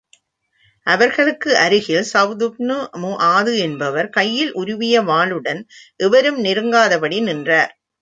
[0.87, 5.61] அவர்களுக்கு அருகில் ஸஃதுப்னு மு ஆது என்பவர் கையில் உருவிய வாளுடன்
[5.99, 7.73] எவரும் நெருங்காதபடி நின்றார்.